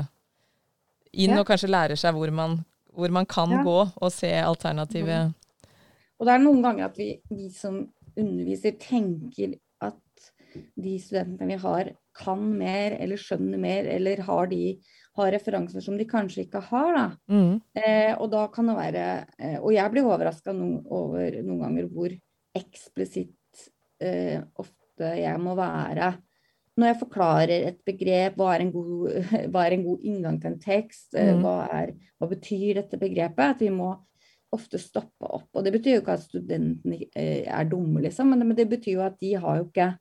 inn, 1.12 1.32
ja. 1.32 1.40
og 1.40 1.48
kanskje 1.48 1.72
lærer 1.72 1.98
seg 1.98 2.16
hvor 2.16 2.32
man, 2.34 2.60
hvor 2.98 3.14
man 3.14 3.28
kan 3.30 3.52
gå, 3.64 3.78
og 3.86 4.10
se 4.12 4.32
alternative 4.42 5.28
mm. 5.28 5.36
Og 6.18 6.26
det 6.26 6.34
er 6.34 6.42
noen 6.42 6.64
ganger 6.64 6.88
at 6.88 6.96
vi, 6.98 7.12
vi 7.30 7.48
som 7.54 7.76
underviser, 8.18 8.74
tenker 8.82 9.54
at 9.86 10.30
de 10.74 10.96
studentene 10.98 11.52
vi 11.52 11.58
har, 11.62 11.92
kan 12.18 12.42
mer 12.58 12.96
eller 12.98 13.20
skjønner 13.20 13.60
mer, 13.62 13.86
eller 13.94 14.24
har, 14.26 14.48
de, 14.50 14.72
har 15.18 15.30
referanser 15.30 15.84
som 15.84 15.98
de 15.98 16.06
kanskje 16.08 16.46
ikke 16.46 16.64
har. 16.72 16.90
Da. 16.96 17.04
Mm. 17.30 17.52
Eh, 17.78 18.12
og 18.16 18.32
da 18.34 18.48
kan 18.50 18.70
det 18.70 18.78
være 18.78 19.04
eh, 19.38 19.58
Og 19.60 19.70
jeg 19.76 19.94
blir 19.94 20.08
overraska 20.08 20.54
no, 20.56 20.80
over 20.98 21.38
noen 21.38 21.62
ganger 21.62 21.92
hvor 21.92 22.16
eksplisitt 22.58 23.68
eh, 24.02 24.42
ofte 24.58 25.12
jeg 25.20 25.38
må 25.38 25.54
være 25.58 26.16
når 26.78 26.92
jeg 26.92 26.98
forklarer 27.00 27.68
et 27.72 27.78
begrep, 27.86 28.36
hva 28.38 28.52
er 28.54 28.64
en 28.64 28.74
god, 28.74 29.08
er 29.66 29.76
en 29.76 29.86
god 29.86 30.04
inngang 30.06 30.40
til 30.42 30.52
en 30.52 30.60
tekst, 30.62 31.08
eh, 31.14 31.32
mm. 31.34 31.44
hva, 31.44 31.56
er, 31.80 31.94
hva, 32.18 32.30
betyr 32.30 32.82
dette 32.82 33.00
begrepet, 33.00 33.56
at 33.56 33.64
vi 33.64 33.72
må 33.74 33.92
ofte 34.54 34.80
stoppe 34.80 35.28
opp. 35.28 35.48
Og 35.52 35.64
det 35.66 35.74
betyr 35.74 35.98
jo 35.98 36.02
ikke 36.02 36.16
at 36.16 36.24
studentene 36.24 37.00
eh, 37.12 37.44
er 37.44 37.68
dumme, 37.68 38.02
liksom, 38.04 38.30
men 38.32 38.42
det, 38.42 38.50
men 38.50 38.60
det 38.60 38.68
betyr 38.70 38.94
jo 38.94 39.06
at 39.06 39.18
de 39.20 39.34
har 39.42 39.58
jo 39.60 39.66
ikke 39.68 39.92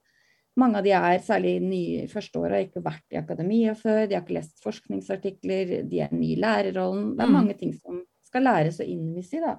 mange 0.57 0.79
av 0.79 0.85
de 0.87 0.93
er 0.97 1.19
særlig 1.21 1.57
nye 1.61 2.05
første 2.09 2.39
året, 2.39 2.55
har 2.55 2.63
ikke 2.65 2.85
vært 2.85 3.13
i 3.13 3.19
akademia 3.19 3.75
før, 3.77 4.05
de 4.07 4.17
har 4.17 4.23
ikke 4.23 4.39
lest 4.39 4.63
forskningsartikler, 4.63 5.73
de 5.85 5.99
er 6.01 6.13
nye 6.15 6.33
i 6.33 6.39
lærerrollen. 6.41 7.11
Det 7.13 7.25
er 7.25 7.29
mm. 7.29 7.35
mange 7.37 7.57
ting 7.59 7.75
som 7.77 7.99
skal 8.25 8.47
læres 8.47 8.79
og 8.81 8.89
innvis 8.89 9.35
i, 9.37 9.41
da. 9.43 9.57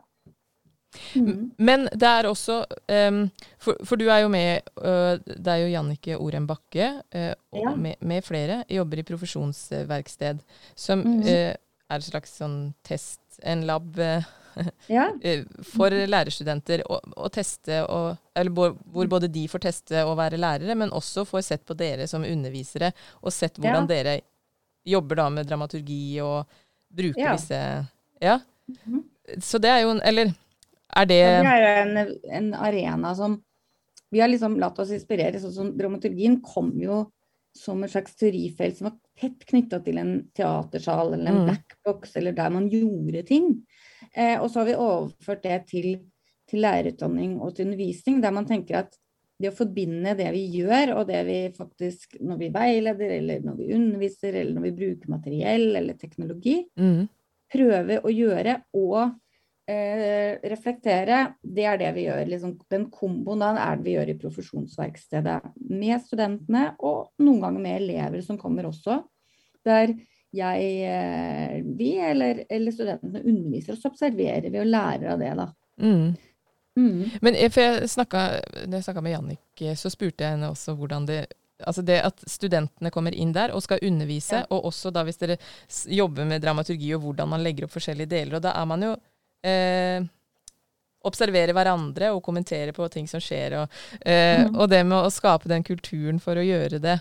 Mm. 1.14 1.50
Men 1.56 1.84
det 1.92 2.08
er 2.08 2.26
også 2.30 2.62
um, 2.64 3.20
for, 3.60 3.76
for, 3.84 4.00
du 4.00 4.06
er 4.08 4.22
jo 4.22 4.30
med 4.32 4.64
uh, 4.80 5.20
Det 5.20 5.52
er 5.52 5.60
jo 5.60 5.72
Jannike 5.74 6.16
Orem 6.16 6.46
Bakke 6.48 6.88
uh, 7.14 7.34
og 7.52 7.60
ja. 7.66 7.74
med, 7.76 8.00
med, 8.00 8.24
flere 8.24 8.62
jobber 8.72 9.02
i 9.02 9.04
profesjonsverksted, 9.10 10.40
som 10.74 11.04
mm. 11.04 11.18
uh, 11.26 11.52
er 11.52 11.98
et 11.98 12.06
slags 12.08 12.32
sånn 12.40 12.56
test, 12.84 13.20
en 13.44 13.66
lab 13.68 14.00
ja. 14.88 15.04
for 15.74 15.92
lærerstudenter 15.92 16.82
å, 16.88 16.98
å 17.16 17.28
teste 17.32 17.82
og, 17.84 18.16
Eller 18.34 18.52
hvor 18.52 19.12
både 19.12 19.30
de 19.32 19.44
får 19.48 19.64
teste 19.68 20.02
å 20.04 20.16
være 20.18 20.40
lærere, 20.40 20.76
men 20.78 20.92
også 20.94 21.26
får 21.28 21.44
sett 21.52 21.68
på 21.68 21.76
dere 21.78 22.08
som 22.10 22.26
undervisere, 22.26 22.90
og 23.20 23.32
sett 23.34 23.60
hvordan 23.60 23.84
ja. 23.84 23.92
dere 23.92 24.18
jobber 24.88 25.20
da 25.20 25.28
med 25.36 25.48
dramaturgi 25.48 26.02
og 26.24 26.60
bruker 26.88 27.36
disse 27.36 27.62
Ja. 28.20 28.40
Mm 28.68 28.76
-hmm. 28.84 29.02
Så 29.40 29.58
det 29.58 29.68
er 29.68 29.80
jo 29.80 29.90
Eller 30.02 30.32
er 30.96 31.08
det 31.10 31.20
Det 31.20 31.52
er 31.52 31.62
jo 31.62 31.74
en, 31.82 32.12
en, 32.40 32.50
arena 32.54 33.14
som 33.14 33.38
Vi 34.10 34.20
har 34.22 34.30
liksom 34.30 34.56
latt 34.60 34.78
oss 34.80 34.92
inspirere. 34.96 35.40
Sånn 35.40 35.52
som 35.52 35.72
dramaturgien 35.76 36.38
kom 36.40 36.72
jo 36.80 37.02
som 37.58 37.82
et 37.84 37.92
slags 37.92 38.14
teorifelt 38.16 38.78
som 38.78 38.88
var 38.88 38.94
tett 39.18 39.42
knytta 39.48 39.80
til 39.84 39.98
en 40.00 40.12
teatersal 40.36 41.12
eller 41.12 41.28
en 41.28 41.40
mm. 41.42 41.48
blackbox, 41.48 42.14
eller 42.20 42.36
der 42.36 42.54
man 42.54 42.68
gjorde 42.72 43.24
ting. 43.28 43.50
Eh, 44.14 44.38
og 44.38 44.48
så 44.50 44.62
har 44.62 44.68
vi 44.68 44.78
overført 44.78 45.42
det 45.44 45.58
til, 45.72 45.90
til 46.48 46.64
lærerutdanning 46.64 47.36
og 47.40 47.56
til 47.56 47.68
undervisning, 47.68 48.22
der 48.22 48.34
man 48.36 48.48
tenker 48.48 48.82
at 48.84 48.96
det 49.38 49.52
å 49.52 49.58
forbinde 49.58 50.16
det 50.18 50.28
vi 50.34 50.44
gjør, 50.58 50.96
og 50.96 51.04
det 51.10 51.20
vi 51.28 51.38
faktisk 51.54 52.16
Når 52.18 52.40
vi 52.40 52.48
veileder, 52.54 53.12
eller 53.20 53.44
når 53.44 53.60
vi 53.60 53.70
underviser, 53.76 54.34
eller 54.34 54.56
når 54.56 54.66
vi 54.66 54.76
bruker 54.80 55.12
materiell 55.12 55.76
eller 55.78 55.98
teknologi, 55.98 56.56
mm. 56.78 57.04
prøve 57.52 58.00
å 58.02 58.14
gjøre 58.14 58.56
og 58.78 59.14
eh, 59.68 60.38
reflektere, 60.50 61.20
det 61.42 61.66
er 61.68 61.80
det 61.80 61.92
vi 61.96 62.06
gjør. 62.06 62.24
Liksom, 62.32 62.54
den 62.72 62.86
komboen 62.92 63.44
er 63.48 63.78
det 63.78 63.86
vi 63.86 63.96
gjør 63.96 64.12
i 64.12 64.18
profesjonsverkstedet. 64.20 65.38
Med 65.70 66.04
studentene, 66.04 66.70
og 66.78 67.12
noen 67.22 67.42
ganger 67.44 67.64
med 67.64 67.82
elever 67.82 68.24
som 68.24 68.40
kommer 68.40 68.68
også. 68.70 69.02
Der 69.66 69.92
jeg, 70.34 70.64
eh, 70.84 71.60
vi 71.78 71.94
eller, 72.04 72.44
eller 72.50 72.72
studentene 72.72 73.22
underviser, 73.24 73.74
og 73.74 73.80
så 73.80 73.92
observerer 73.92 74.50
vi 74.52 74.60
og 74.60 74.68
lærer 74.68 75.12
av 75.14 75.22
det, 75.22 75.34
da. 75.38 75.48
Mm. 75.80 76.16
Mm. 76.78 77.04
Men 77.24 77.36
for 77.50 77.64
jeg 77.64 77.90
snakka, 77.90 78.24
når 78.66 78.78
jeg 78.78 78.86
snakka 78.86 79.02
med 79.02 79.14
Jannik, 79.16 79.62
så 79.80 79.90
spurte 79.90 80.24
jeg 80.24 80.36
henne 80.36 80.52
også 80.52 80.76
hvordan 80.78 81.08
det 81.08 81.26
Altså 81.58 81.82
det 81.82 81.96
at 82.06 82.20
studentene 82.30 82.92
kommer 82.94 83.10
inn 83.10 83.32
der 83.34 83.50
og 83.50 83.64
skal 83.64 83.80
undervise, 83.82 84.44
ja. 84.44 84.46
og 84.54 84.68
også 84.68 84.92
da 84.94 85.02
hvis 85.02 85.18
dere 85.18 85.40
jobber 85.90 86.22
med 86.30 86.44
dramaturgi 86.44 86.92
og 86.94 87.02
hvordan 87.02 87.32
man 87.32 87.42
legger 87.42 87.66
opp 87.66 87.72
forskjellige 87.74 88.12
deler. 88.12 88.36
Og 88.38 88.44
da 88.44 88.52
er 88.54 88.68
man 88.70 88.84
jo 88.86 88.92
eh, 89.46 90.06
observere 91.08 91.54
hverandre 91.56 92.10
og 92.14 92.22
kommentere 92.24 92.74
på 92.76 92.88
ting 92.92 93.08
som 93.10 93.22
skjer. 93.22 93.60
Og, 93.62 93.78
eh, 94.00 94.44
mm. 94.44 94.56
og, 94.56 94.66
det 94.70 94.82
med 94.86 94.98
å 95.00 95.12
skape 95.12 95.50
den 95.50 95.66
kulturen 95.66 96.20
for 96.22 96.38
å 96.38 96.44
gjøre 96.44 96.80
det. 96.82 96.98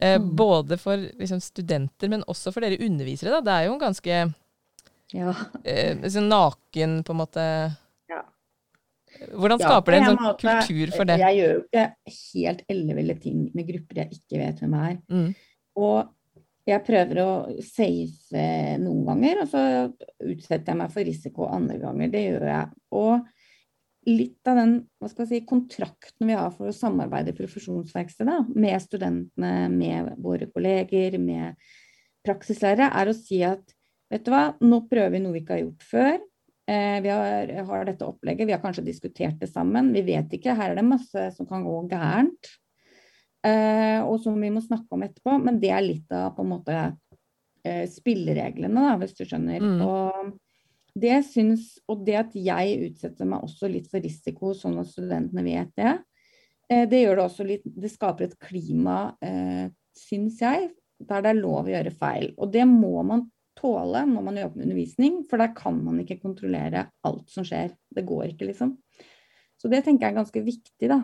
Eh, 0.00 0.18
mm. 0.20 0.30
Både 0.38 0.78
for 0.80 1.00
liksom, 1.00 1.40
studenter, 1.44 2.10
men 2.12 2.26
også 2.30 2.52
for 2.54 2.64
dere 2.64 2.80
undervisere. 2.84 3.38
Da. 3.38 3.42
Det 3.44 3.56
er 3.56 3.66
jo 3.68 3.74
en 3.74 3.82
ganske 3.82 4.20
ja. 5.16 5.34
eh, 5.64 6.08
sånn 6.12 6.30
naken, 6.30 7.00
på 7.06 7.14
en 7.14 7.22
måte 7.24 7.44
ja. 8.08 8.22
Hvordan 9.32 9.58
skaper 9.62 9.94
ja, 9.94 9.98
det 9.98 10.04
en 10.04 10.12
sånn 10.12 10.26
måte, 10.28 10.44
kultur 10.46 10.94
for 10.94 11.08
det? 11.08 11.18
Jeg 11.24 11.40
gjør 11.40 11.54
jo 11.54 11.64
ikke 11.64 11.88
helt 12.28 12.64
elleville 12.76 13.18
ting 13.22 13.42
med 13.56 13.72
grupper 13.72 14.04
jeg 14.04 14.20
ikke 14.20 14.44
vet 14.44 14.62
hvem 14.62 14.78
er. 14.78 14.94
Mm. 15.10 15.28
Og 15.78 16.14
jeg 16.68 16.84
prøver 16.84 17.22
å 17.22 17.30
safe 17.64 18.44
noen 18.82 19.04
ganger, 19.06 19.42
og 19.42 19.50
så 19.50 19.62
utsetter 20.28 20.72
jeg 20.72 20.80
meg 20.82 20.92
for 20.92 21.08
risiko 21.08 21.48
andre 21.48 21.78
ganger. 21.80 22.12
Det 22.12 22.24
gjør 22.26 22.46
jeg. 22.50 22.70
Og 22.98 24.08
litt 24.08 24.48
av 24.48 24.60
den 24.60 24.74
si, 25.28 25.40
kontrakten 25.48 26.28
vi 26.28 26.36
har 26.36 26.52
for 26.54 26.70
å 26.70 26.76
samarbeide 26.76 27.32
i 27.32 27.38
profesjonsverkstedet 27.38 28.38
med 28.54 28.84
studentene, 28.84 29.68
med 29.72 30.14
våre 30.24 30.48
kolleger, 30.52 31.18
med 31.22 31.58
praksislærere, 32.26 32.90
er 33.00 33.10
å 33.10 33.16
si 33.16 33.42
at 33.46 33.64
vet 34.12 34.24
du 34.24 34.32
hva, 34.32 34.50
nå 34.64 34.82
prøver 34.88 35.16
vi 35.16 35.24
noe 35.24 35.36
vi 35.36 35.44
ikke 35.44 35.56
har 35.56 35.64
gjort 35.64 35.88
før. 35.90 36.14
Eh, 36.68 37.00
vi 37.04 37.12
har, 37.12 37.52
har, 37.68 37.84
dette 37.88 38.04
opplegget, 38.04 38.48
vi 38.48 38.56
har 38.56 38.62
kanskje 38.64 38.84
diskutert 38.84 39.40
det 39.40 39.48
sammen. 39.50 39.92
Vi 39.96 40.04
vet 40.04 40.32
ikke, 40.36 40.56
her 40.56 40.72
er 40.72 40.80
det 40.80 40.88
masse 40.88 41.30
som 41.36 41.48
kan 41.48 41.64
gå 41.64 41.78
gærent 41.88 42.50
eh, 42.52 42.67
og 43.46 44.16
som 44.20 44.34
vi 44.42 44.48
må 44.50 44.60
snakke 44.60 44.90
om 44.96 45.04
etterpå. 45.06 45.36
Men 45.44 45.60
det 45.62 45.70
er 45.70 45.84
litt 45.84 46.10
av 46.14 46.32
på 46.36 46.42
en 46.42 46.50
måte 46.50 46.78
eh, 47.68 47.86
spillereglene, 47.90 48.84
da, 48.88 48.96
hvis 49.00 49.16
du 49.18 49.24
skjønner. 49.24 49.62
Mm. 49.62 49.80
Og 49.86 50.98
det 50.98 51.20
syns 51.28 51.76
Og 51.88 52.04
det 52.06 52.16
at 52.18 52.34
jeg 52.34 52.78
utsetter 52.88 53.28
meg 53.28 53.44
også 53.46 53.70
litt 53.70 53.88
for 53.90 54.02
risiko, 54.02 54.54
sånn 54.56 54.80
at 54.80 54.90
studentene 54.90 55.44
vet 55.46 55.72
det, 55.78 55.94
eh, 56.72 56.84
det 56.90 57.02
gjør 57.04 57.20
det 57.20 57.26
også 57.28 57.46
litt 57.46 57.66
Det 57.68 57.92
skaper 57.92 58.28
et 58.28 58.38
klima, 58.42 59.16
eh, 59.22 59.68
syns 59.98 60.40
jeg, 60.42 60.70
der 60.98 61.22
det 61.22 61.34
er 61.34 61.42
lov 61.42 61.66
å 61.66 61.74
gjøre 61.74 61.94
feil. 61.94 62.32
Og 62.38 62.52
det 62.52 62.64
må 62.66 63.02
man 63.06 63.28
tåle 63.58 64.04
når 64.06 64.22
man 64.22 64.36
jobber 64.38 64.58
med 64.58 64.68
undervisning, 64.68 65.22
for 65.28 65.38
der 65.38 65.54
kan 65.54 65.78
man 65.84 65.98
ikke 66.02 66.20
kontrollere 66.22 66.88
alt 67.06 67.30
som 67.30 67.46
skjer. 67.46 67.72
Det 67.94 68.06
går 68.06 68.32
ikke, 68.32 68.50
liksom. 68.50 68.76
Så 69.58 69.70
det 69.70 69.82
tenker 69.84 70.06
jeg 70.06 70.14
er 70.14 70.20
ganske 70.20 70.42
viktig, 70.46 70.90
da. 70.90 71.00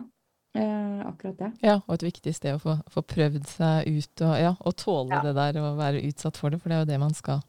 Eh, 0.55 1.07
akkurat 1.07 1.37
det. 1.39 1.49
Ja, 1.65 1.79
og 1.83 1.97
et 1.97 2.05
viktig 2.05 2.31
sted 2.35 2.55
å 2.55 2.61
få, 2.61 2.77
få 2.91 3.03
prøvd 3.03 3.43
seg 3.49 3.89
ut 3.91 4.21
og, 4.23 4.35
ja, 4.39 4.53
og 4.55 4.75
tåle 4.79 5.17
ja. 5.17 5.23
det 5.25 5.33
der 5.35 5.59
og 5.59 5.81
være 5.81 6.03
utsatt 6.07 6.39
for 6.39 6.53
det, 6.53 6.61
for 6.61 6.71
det 6.71 6.77
er 6.77 6.85
jo 6.85 6.91
det 6.93 6.99
man 7.01 7.15
skal 7.17 7.41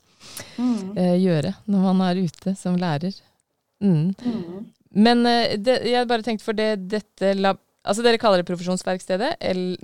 mm. 0.59 0.97
eh, 0.99 1.15
gjøre 1.23 1.53
når 1.71 1.87
man 1.87 2.03
er 2.09 2.25
ute 2.27 2.57
som 2.59 2.79
lærer. 2.81 3.15
Mm. 3.85 4.11
Mm. 4.11 4.67
Men 5.07 5.23
eh, 5.31 5.55
det, 5.61 5.79
jeg 5.87 6.11
bare 6.11 6.27
tenkte 6.27 6.49
for 6.49 6.59
det, 6.59 6.73
dette 6.91 7.37
lab, 7.39 7.63
Altså 7.87 8.03
dere 8.03 8.19
kaller 8.19 8.41
det 8.41 8.49
profesjonsverkstedet, 8.49 9.29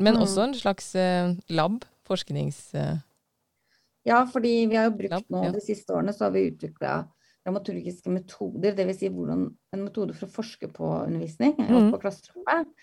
men 0.03 0.17
mm. 0.17 0.23
også 0.25 0.49
en 0.49 0.55
slags 0.59 0.89
eh, 0.99 1.37
lab? 1.55 1.85
Forsknings... 2.11 2.73
Eh, 2.75 2.97
ja, 4.03 4.25
fordi 4.27 4.65
vi 4.67 4.75
har 4.75 4.89
jo 4.89 4.97
brukt 4.97 5.13
lab, 5.15 5.29
nå 5.31 5.45
ja. 5.45 5.53
de 5.55 5.61
siste 5.63 5.95
årene 5.95 6.11
så 6.11 6.27
har 6.27 6.33
vi 6.35 6.49
utvikla 6.49 6.97
dramaturgiske 7.47 8.11
metoder, 8.11 8.75
dvs. 8.75 8.99
Si 8.99 9.11
hvordan, 9.15 9.45
en 9.77 9.85
metode 9.85 10.17
for 10.19 10.27
å 10.27 10.35
forske 10.35 10.67
på 10.75 10.89
undervisning 11.05 11.55
mm. 11.59 11.93
på 11.95 12.03
klasserommet. 12.03 12.75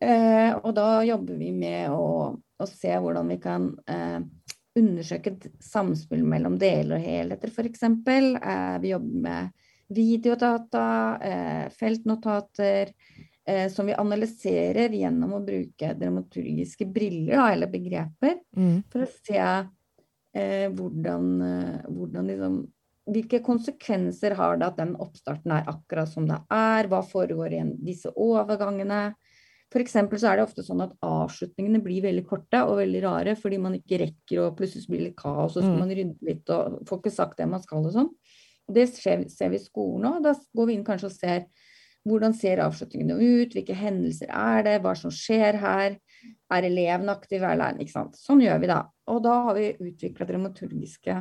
Eh, 0.00 0.52
og 0.56 0.72
da 0.76 0.88
jobber 1.06 1.38
vi 1.38 1.50
med 1.54 1.92
å, 1.94 2.34
å 2.34 2.66
se 2.68 2.94
hvordan 2.94 3.30
vi 3.30 3.38
kan 3.42 3.68
eh, 3.90 4.20
undersøke 4.78 5.36
samspill 5.62 6.24
mellom 6.26 6.56
deler 6.58 6.98
og 6.98 7.06
helheter, 7.06 7.52
f.eks. 7.52 7.84
Eh, 7.86 8.74
vi 8.82 8.90
jobber 8.94 9.20
med 9.28 9.68
videodata, 9.94 10.86
eh, 11.22 11.70
feltnotater, 11.70 12.92
eh, 13.46 13.68
som 13.72 13.86
vi 13.86 13.94
analyserer 13.94 14.92
gjennom 14.96 15.36
å 15.36 15.42
bruke 15.44 15.94
dramaturgiske 15.98 16.88
briller, 16.90 17.36
da, 17.36 17.48
eller 17.52 17.70
begreper, 17.72 18.38
mm. 18.56 18.78
for 18.92 19.04
å 19.04 19.10
se 19.12 19.40
eh, 19.40 20.70
hvordan, 20.72 21.28
eh, 21.48 21.84
hvordan 21.88 22.32
liksom, 22.32 22.56
hvilke 23.14 23.42
konsekvenser 23.44 24.34
har 24.38 24.56
det 24.58 24.70
at 24.72 24.80
den 24.80 24.94
oppstarten 24.96 25.52
er 25.52 25.68
akkurat 25.70 26.10
som 26.10 26.26
det 26.28 26.40
er? 26.48 26.88
Hva 26.88 27.02
foregår 27.04 27.58
i 27.58 27.62
disse 27.84 28.10
overgangene? 28.16 29.12
F.eks. 29.74 29.96
så 30.20 30.30
er 30.30 30.38
det 30.38 30.44
ofte 30.44 30.62
sånn 30.62 30.84
at 30.84 30.92
avslutningene 31.02 31.80
blir 31.82 32.04
veldig 32.04 32.22
korte 32.28 32.60
og 32.62 32.78
veldig 32.78 33.00
rare 33.02 33.34
fordi 33.34 33.58
man 33.58 33.74
ikke 33.74 33.98
rekker 34.04 34.44
og 34.44 34.56
plutselig 34.58 34.86
blir 34.86 35.06
litt 35.08 35.18
kaos, 35.18 35.56
og 35.56 35.58
så 35.58 35.64
skal 35.64 35.74
mm. 35.74 35.82
man 35.82 35.94
rydde 35.98 36.28
litt 36.28 36.54
og 36.54 36.80
får 36.86 37.00
ikke 37.02 37.14
sagt 37.16 37.40
det 37.40 37.48
man 37.50 37.62
skal 37.64 37.82
og 37.82 37.94
sånn. 37.96 38.10
Det 38.64 38.86
Det 38.86 39.30
ser 39.34 39.50
vi 39.50 39.58
i 39.58 39.64
skolen 39.64 40.06
òg. 40.08 40.22
Da 40.24 40.32
går 40.56 40.70
vi 40.70 40.76
inn 40.78 40.86
kanskje 40.86 41.10
og 41.10 41.16
ser 41.18 41.46
hvordan 42.04 42.34
ser 42.36 42.60
avslutningene 42.60 43.16
ut, 43.16 43.54
hvilke 43.56 43.74
hendelser 43.76 44.30
er 44.30 44.64
det, 44.64 44.78
hva 44.84 44.94
som 44.96 45.12
skjer 45.12 45.58
her. 45.60 45.98
Er 46.52 46.66
eleven 46.68 47.08
aktiv, 47.12 47.42
er 47.42 47.58
læreren 47.58 47.80
Ikke 47.80 47.96
sant. 47.96 48.16
Sånn 48.20 48.42
gjør 48.44 48.60
vi 48.62 48.70
da. 48.70 48.80
Og 49.12 49.22
da 49.24 49.34
har 49.48 49.56
vi 49.58 49.72
utvikla 49.74 50.28
dramaturgiske 50.28 51.18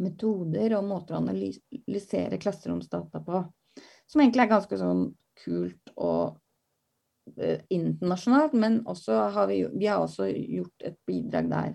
metoder 0.00 0.74
og 0.78 0.86
måter 0.88 1.14
å 1.14 1.20
analysere 1.20 2.38
klasseromsdata 2.40 3.20
på. 3.26 3.42
Som 4.10 4.22
egentlig 4.22 4.46
er 4.46 4.54
ganske 4.54 4.78
sånn 4.80 5.10
kult 5.44 5.92
og 5.96 6.38
internasjonalt, 7.70 8.52
men 8.52 8.80
har 8.86 9.46
vi, 9.50 9.62
vi, 9.72 9.86
har 9.86 10.02
også 10.04 10.28
gjort 10.30 10.86
et 10.90 10.98
bidrag 11.06 11.50
der, 11.50 11.74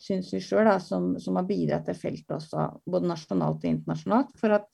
syns 0.00 0.32
vi 0.34 0.40
sjøl, 0.42 0.68
som, 0.82 1.14
som, 1.20 1.36
har 1.38 1.46
bidratt 1.48 1.86
til 1.88 1.98
feltet 1.98 2.36
også, 2.36 2.68
både 2.86 3.08
nasjonalt 3.08 3.62
og 3.64 3.70
internasjonalt, 3.70 4.34
for 4.40 4.58
at 4.58 4.68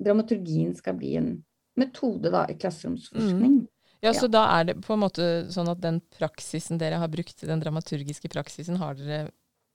dramaturgien 0.00 0.74
skal 0.76 0.96
bli 0.98 1.14
en 1.20 1.30
metode 1.80 2.32
da, 2.32 2.46
i 2.50 2.56
klasseromsforskning. 2.60 3.60
Mm. 3.62 3.68
Ja, 4.00 4.14
Så 4.16 4.30
da 4.32 4.46
er 4.56 4.70
det 4.70 4.78
på 4.80 4.94
en 4.96 5.02
måte 5.02 5.26
sånn 5.52 5.68
at 5.68 5.80
den 5.82 6.00
praksisen 6.16 6.80
dere 6.80 7.00
har 7.02 7.10
brukt, 7.12 7.42
den 7.44 7.60
dramaturgiske 7.60 8.30
praksisen, 8.32 8.80
har 8.80 8.96
dere 8.96 9.28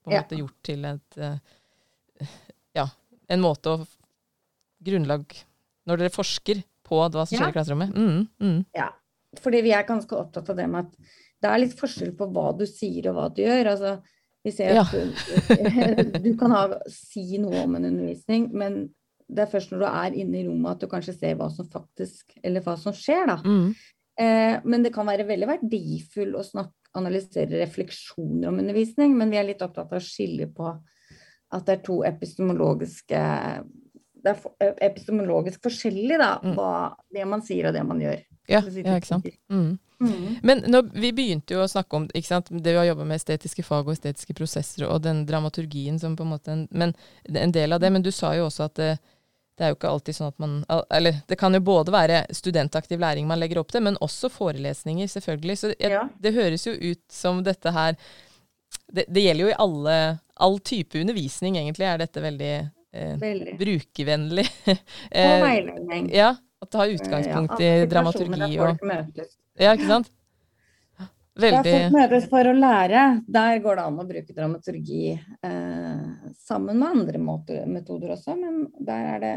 på 0.06 0.10
en 0.10 0.16
Ja. 0.16 0.22
måte 0.22 0.40
gjort 0.40 0.58
til 0.64 0.86
et 0.86 1.18
eh, 1.18 1.38
Ja, 2.76 2.90
en 3.30 3.42
måte 3.42 3.70
å 3.70 3.88
Grunnlag 4.86 5.26
Når 5.86 5.98
dere 5.98 6.14
forsker 6.14 6.64
på 6.86 7.00
hva 7.10 7.26
som 7.26 7.38
skjer 7.38 7.48
Ja. 7.48 7.50
i 7.50 7.56
klasserommet. 7.56 7.96
Mm, 7.96 8.28
mm. 8.42 8.66
Ja, 8.74 8.90
fordi 9.44 9.64
vi 9.66 9.74
er 9.76 9.88
ganske 9.88 10.18
opptatt 10.18 10.52
av 10.52 10.60
det 10.60 10.68
med 10.72 10.88
at 10.88 11.16
det 11.44 11.52
er 11.52 11.62
litt 11.62 11.78
forskjell 11.78 12.14
på 12.18 12.28
hva 12.34 12.52
du 12.58 12.66
sier 12.70 13.10
og 13.12 13.18
hva 13.18 13.26
du 13.34 13.42
gjør. 13.44 13.72
Altså, 13.74 13.96
vi 14.46 14.54
ser 14.54 14.80
at 14.80 14.94
du, 14.94 16.22
du 16.26 16.32
kan 16.40 16.54
ha, 16.56 16.64
si 16.92 17.40
noe 17.42 17.66
om 17.66 17.76
en 17.78 17.90
undervisning, 17.92 18.48
men 18.56 18.86
det 19.26 19.46
er 19.46 19.52
først 19.52 19.74
når 19.74 19.82
du 19.82 19.88
er 19.90 20.18
inne 20.22 20.40
i 20.40 20.46
rommet 20.48 20.76
at 20.76 20.86
du 20.86 20.90
kanskje 20.90 21.16
ser 21.18 21.38
hva 21.40 21.50
som 21.54 21.68
faktisk, 21.72 22.36
eller 22.46 22.64
hva 22.66 22.76
som 22.80 22.96
skjer, 22.96 23.26
da. 23.32 23.38
Mm. 23.42 23.70
Eh, 24.22 24.58
men 24.64 24.86
det 24.86 24.94
kan 24.96 25.08
være 25.10 25.28
veldig 25.28 25.50
verdifull 25.50 26.36
å 26.38 26.46
snakke, 26.46 26.78
analysere 26.96 27.58
refleksjoner 27.60 28.48
om 28.48 28.62
undervisning, 28.62 29.18
men 29.20 29.34
vi 29.34 29.40
er 29.42 29.50
litt 29.50 29.64
opptatt 29.66 29.90
av 29.92 30.00
å 30.00 30.06
skille 30.06 30.48
på 30.56 30.70
at 30.72 31.66
det 31.68 31.74
er 31.74 31.82
to 31.84 31.98
epistemologiske 32.08 33.24
Det 34.26 34.34
er 34.60 34.76
epistemologisk 34.90 35.62
forskjellig, 35.68 36.18
da, 36.20 36.32
Mm. 36.44 36.56
hva 36.58 36.96
det 37.14 37.26
man 37.30 37.44
sier 37.46 37.68
og 37.70 37.74
det 37.78 37.84
man 37.86 38.00
gjør. 38.02 38.22
Ja, 38.50 38.62
ja, 38.62 38.96
ikke 39.00 39.08
sant. 39.10 39.26
Mm. 39.50 39.78
Mm. 40.00 40.36
Men 40.44 40.62
når, 40.68 40.90
vi 40.94 41.12
begynte 41.16 41.56
jo 41.56 41.62
å 41.64 41.70
snakke 41.72 41.96
om 41.96 42.08
sant, 42.26 42.50
det 42.52 42.74
vi 42.74 42.78
har 42.78 42.86
jobba 42.90 43.06
med 43.08 43.16
estetiske 43.22 43.64
fag 43.64 43.88
og 43.88 43.94
estetiske 43.96 44.36
prosesser 44.36 44.88
og 44.90 45.02
den 45.06 45.24
dramaturgien 45.26 46.00
som 46.02 46.18
på 46.18 46.26
en 46.26 46.34
måte 46.34 46.52
en, 46.52 46.68
men, 46.72 46.94
en 47.30 47.52
del 47.56 47.74
av 47.74 47.80
det. 47.80 47.92
Men 47.92 48.04
du 48.04 48.12
sa 48.12 48.34
jo 48.36 48.50
også 48.50 48.66
at 48.66 48.76
det, 48.76 48.90
det 49.56 49.64
er 49.64 49.72
jo 49.72 49.78
ikke 49.78 49.94
alltid 49.94 50.18
sånn 50.18 50.34
at 50.34 50.40
man 50.44 50.66
Eller 50.92 51.22
det 51.30 51.38
kan 51.40 51.54
jo 51.54 51.62
både 51.64 51.94
være 51.96 52.26
studentaktiv 52.36 53.00
læring 53.00 53.26
man 53.28 53.40
legger 53.40 53.62
opp 53.62 53.72
til, 53.72 53.82
men 53.88 53.96
også 54.04 54.30
forelesninger, 54.30 55.08
selvfølgelig. 55.08 55.58
Så 55.58 55.74
jeg, 55.80 55.92
Ja. 55.92 56.10
det 56.20 56.34
høres 56.34 56.66
jo 56.68 56.74
ut 56.74 57.02
som 57.10 57.44
dette 57.44 57.72
her 57.72 57.96
det, 58.92 59.06
det 59.08 59.24
gjelder 59.24 59.46
jo 59.46 59.54
i 59.54 59.60
alle 59.60 60.20
all 60.38 60.60
type 60.60 61.00
undervisning, 61.00 61.56
egentlig, 61.56 61.86
er 61.88 61.98
dette 61.98 62.20
veldig 62.22 62.72
eh, 62.96 63.16
Veldig. 63.22 63.56
brukervennlig. 63.62 64.48
Og 64.72 64.78
Eh, 65.12 65.38
veiledning. 65.44 66.10
ja, 66.16 66.32
at 66.64 66.72
det 66.72 66.80
har 66.82 66.88
Eh, 66.92 66.98
utgangspunkt 67.00 67.60
ja, 67.60 67.72
i 67.84 67.88
dramaturgi 67.92 68.56
der 68.56 68.62
og. 68.66 69.26
Ja, 69.60 69.74
ikke 69.76 69.88
sant? 69.92 70.12
Der 71.36 71.58
folk 71.68 71.92
møtes 71.92 72.26
for 72.32 72.48
å 72.48 72.54
lære, 72.56 73.00
der 73.28 73.58
går 73.60 73.76
det 73.76 73.84
an 73.90 73.98
å 74.00 74.06
bruke 74.08 74.34
dramaturgi 74.38 75.00
eh, 75.44 76.30
sammen 76.40 76.78
med 76.80 76.94
andre 76.94 77.20
måter, 77.20 77.66
metoder 77.68 78.14
også, 78.16 78.38
men 78.40 78.62
der 78.80 79.10
er 79.18 79.20
det 79.20 79.34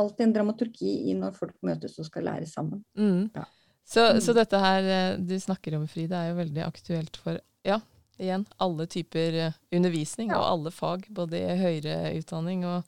alltid 0.00 0.24
en 0.30 0.32
dramaturgi 0.38 0.94
i 1.12 1.16
når 1.18 1.34
folk 1.36 1.52
møtes 1.68 1.98
og 2.00 2.08
skal 2.08 2.24
lære 2.30 2.48
sammen. 2.48 2.80
Mm. 2.96 3.26
Ja. 3.36 3.44
Så, 3.84 4.00
Mm. 4.14 4.20
så 4.24 4.32
dette 4.38 4.58
her 4.62 4.88
eh, 4.94 5.18
du 5.20 5.34
snakker 5.42 5.76
om, 5.76 5.84
Frida, 5.92 6.22
er 6.24 6.30
jo 6.32 6.40
veldig 6.40 6.64
aktuelt 6.64 7.20
for 7.20 7.36
ja, 7.68 7.80
igjen, 8.16 8.46
alle 8.58 8.86
typer 8.88 9.36
eh, 9.50 9.52
undervisning 9.76 10.30
Ja. 10.32 10.38
og 10.40 10.48
alle 10.54 10.70
fag. 10.72 11.04
Både 11.12 11.36
i 11.36 11.56
høyere 11.60 12.14
utdanning 12.16 12.64
og 12.64 12.84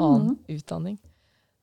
annen 0.00 0.38
utdanning. 0.48 0.98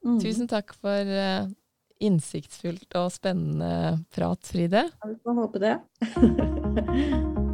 Mm. 0.05 0.19
Tusen 0.23 0.47
takk 0.49 0.75
for 0.77 1.01
uh, 1.09 1.49
innsiktsfullt 1.97 2.93
og 2.99 3.11
spennende 3.15 3.97
prat, 4.13 4.45
Fride. 4.47 4.87
Ja, 4.91 5.11
Vi 5.11 5.17
får 5.23 5.41
håpe 5.41 5.63
det. 5.63 5.75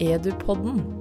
Edupodden 0.12 0.95